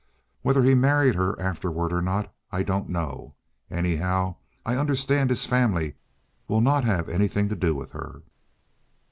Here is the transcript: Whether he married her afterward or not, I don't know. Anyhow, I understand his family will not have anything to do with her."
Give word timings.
Whether 0.41 0.63
he 0.63 0.73
married 0.73 1.13
her 1.13 1.39
afterward 1.39 1.93
or 1.93 2.01
not, 2.01 2.33
I 2.51 2.63
don't 2.63 2.89
know. 2.89 3.35
Anyhow, 3.69 4.37
I 4.65 4.75
understand 4.75 5.29
his 5.29 5.45
family 5.45 5.93
will 6.47 6.59
not 6.61 6.83
have 6.83 7.07
anything 7.07 7.49
to 7.49 7.55
do 7.55 7.75
with 7.75 7.91
her." 7.91 8.23